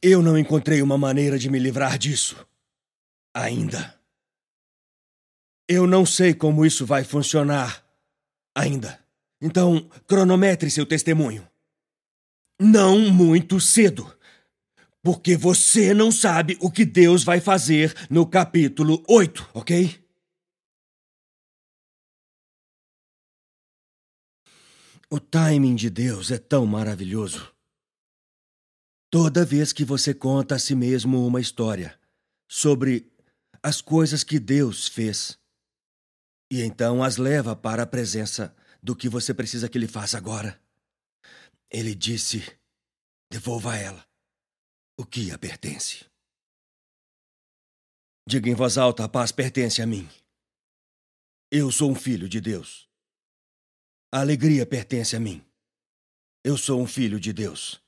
Eu 0.01 0.21
não 0.21 0.37
encontrei 0.37 0.81
uma 0.81 0.97
maneira 0.97 1.39
de 1.39 1.49
me 1.49 1.57
livrar 1.57 1.97
disso. 1.97 2.45
Ainda. 3.33 3.96
Eu 5.67 5.85
não 5.85 6.05
sei 6.05 6.33
como 6.33 6.65
isso 6.65 6.85
vai 6.85 7.03
funcionar 7.03 7.85
ainda. 8.55 9.03
Então, 9.41 9.89
cronometre 10.07 10.71
seu 10.71 10.85
testemunho. 10.85 11.47
Não 12.59 13.11
muito 13.11 13.59
cedo. 13.59 14.11
Porque 15.03 15.37
você 15.37 15.93
não 15.93 16.11
sabe 16.11 16.57
o 16.59 16.71
que 16.71 16.83
Deus 16.83 17.23
vai 17.23 17.39
fazer 17.39 17.93
no 18.09 18.25
capítulo 18.25 19.03
8, 19.07 19.49
ok? 19.53 20.03
O 25.09 25.19
timing 25.19 25.75
de 25.75 25.89
Deus 25.89 26.31
é 26.31 26.37
tão 26.37 26.65
maravilhoso. 26.65 27.53
Toda 29.09 29.45
vez 29.45 29.71
que 29.71 29.85
você 29.85 30.13
conta 30.13 30.55
a 30.55 30.59
si 30.59 30.75
mesmo 30.75 31.25
uma 31.25 31.39
história 31.39 31.97
sobre 32.45 33.09
as 33.63 33.79
coisas 33.81 34.23
que 34.23 34.37
Deus 34.37 34.89
fez, 34.89 35.39
e 36.49 36.61
então 36.61 37.03
as 37.03 37.17
leva 37.17 37.55
para 37.55 37.83
a 37.83 37.87
presença 37.87 38.55
do 38.81 38.95
que 38.95 39.09
você 39.09 39.33
precisa 39.33 39.67
que 39.67 39.77
ele 39.77 39.87
faça 39.87 40.17
agora. 40.17 40.59
Ele 41.69 41.93
disse: 41.93 42.43
devolva 43.29 43.73
a 43.73 43.77
ela 43.77 44.07
o 44.97 45.05
que 45.05 45.31
a 45.31 45.37
pertence. 45.37 46.05
Diga 48.27 48.49
em 48.49 48.55
voz 48.55 48.77
alta: 48.77 49.03
a 49.03 49.09
paz 49.09 49.31
pertence 49.31 49.81
a 49.81 49.85
mim. 49.85 50.09
Eu 51.51 51.71
sou 51.71 51.91
um 51.91 51.95
filho 51.95 52.27
de 52.27 52.41
Deus. 52.41 52.87
A 54.11 54.21
alegria 54.21 54.65
pertence 54.65 55.15
a 55.15 55.19
mim. 55.19 55.45
Eu 56.43 56.57
sou 56.57 56.81
um 56.81 56.87
filho 56.87 57.19
de 57.19 57.33
Deus. 57.33 57.81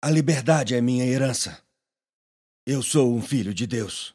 A 0.00 0.10
liberdade 0.10 0.74
é 0.74 0.80
minha 0.80 1.04
herança. 1.04 1.64
Eu 2.66 2.82
sou 2.82 3.14
um 3.14 3.22
filho 3.22 3.54
de 3.54 3.66
Deus. 3.66 4.14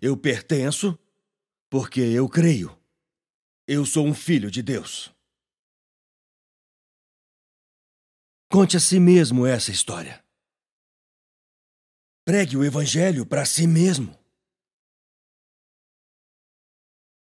Eu 0.00 0.16
pertenço 0.16 0.98
porque 1.70 2.00
eu 2.00 2.28
creio. 2.28 2.76
Eu 3.66 3.84
sou 3.84 4.06
um 4.06 4.14
filho 4.14 4.50
de 4.50 4.62
Deus. 4.62 5.12
Conte 8.50 8.76
a 8.76 8.80
si 8.80 9.00
mesmo 9.00 9.44
essa 9.44 9.70
história. 9.70 10.24
Pregue 12.24 12.56
o 12.56 12.64
Evangelho 12.64 13.26
para 13.26 13.44
si 13.44 13.66
mesmo. 13.66 14.16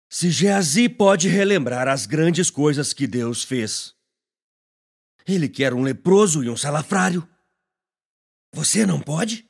Se 0.08 0.30
Geazi 0.30 0.88
pode 0.88 1.28
relembrar 1.28 1.88
as 1.88 2.06
grandes 2.06 2.50
coisas 2.50 2.92
que 2.92 3.06
Deus 3.06 3.42
fez, 3.42 3.94
ele 5.26 5.48
quer 5.48 5.74
um 5.74 5.82
leproso 5.82 6.44
e 6.44 6.48
um 6.48 6.56
salafrário. 6.56 7.28
Você 8.54 8.86
não 8.86 9.00
pode? 9.00 9.48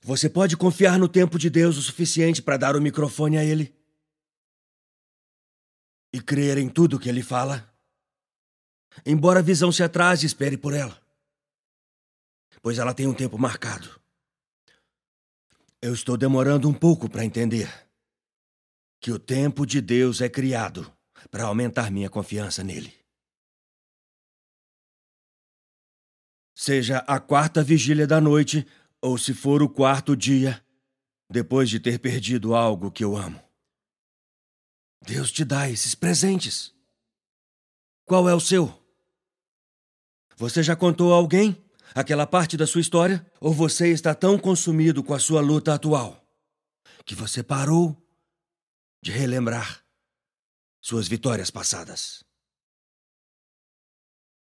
Você 0.00 0.28
pode 0.28 0.56
confiar 0.56 0.98
no 0.98 1.08
tempo 1.08 1.38
de 1.38 1.50
Deus 1.50 1.76
o 1.76 1.82
suficiente 1.82 2.40
para 2.40 2.56
dar 2.56 2.76
o 2.76 2.80
microfone 2.80 3.36
a 3.36 3.44
ele? 3.44 3.74
E 6.12 6.20
crer 6.20 6.58
em 6.58 6.68
tudo 6.68 6.98
que 6.98 7.08
ele 7.08 7.22
fala? 7.22 7.72
Embora 9.04 9.40
a 9.40 9.42
visão 9.42 9.70
se 9.70 9.82
atrase, 9.82 10.26
espere 10.26 10.56
por 10.56 10.72
ela. 10.72 11.00
Pois 12.62 12.78
ela 12.78 12.94
tem 12.94 13.06
um 13.06 13.14
tempo 13.14 13.38
marcado. 13.38 14.00
Eu 15.80 15.94
estou 15.94 16.16
demorando 16.16 16.68
um 16.68 16.74
pouco 16.74 17.08
para 17.08 17.24
entender 17.24 17.88
que 19.00 19.12
o 19.12 19.18
tempo 19.18 19.64
de 19.64 19.80
Deus 19.80 20.20
é 20.20 20.28
criado 20.28 20.92
para 21.30 21.44
aumentar 21.44 21.90
minha 21.90 22.10
confiança 22.10 22.64
nele. 22.64 22.92
Seja 26.54 26.98
a 27.06 27.20
quarta 27.20 27.62
vigília 27.62 28.06
da 28.06 28.20
noite 28.20 28.66
ou 29.02 29.16
se 29.16 29.32
for 29.32 29.62
o 29.62 29.68
quarto 29.68 30.16
dia, 30.16 30.64
depois 31.30 31.68
de 31.68 31.78
ter 31.78 31.98
perdido 31.98 32.54
algo 32.54 32.90
que 32.90 33.04
eu 33.04 33.16
amo. 33.16 33.40
Deus 35.02 35.30
te 35.30 35.44
dá 35.44 35.68
esses 35.68 35.94
presentes. 35.94 36.74
Qual 38.04 38.28
é 38.28 38.34
o 38.34 38.40
seu? 38.40 38.74
Você 40.36 40.62
já 40.62 40.74
contou 40.74 41.12
a 41.12 41.16
alguém 41.16 41.62
aquela 41.94 42.26
parte 42.26 42.56
da 42.56 42.66
sua 42.66 42.80
história? 42.80 43.24
Ou 43.40 43.52
você 43.52 43.88
está 43.88 44.14
tão 44.14 44.38
consumido 44.38 45.02
com 45.02 45.14
a 45.14 45.18
sua 45.18 45.40
luta 45.40 45.74
atual 45.74 46.24
que 47.04 47.14
você 47.14 47.42
parou 47.42 47.96
de 49.02 49.10
relembrar 49.10 49.84
suas 50.80 51.08
vitórias 51.08 51.50
passadas? 51.50 52.27